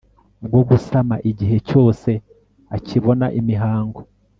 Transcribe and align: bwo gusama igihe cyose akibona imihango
bwo 0.45 0.61
gusama 0.69 1.15
igihe 1.31 1.57
cyose 1.69 2.09
akibona 2.75 3.25
imihango 3.39 4.01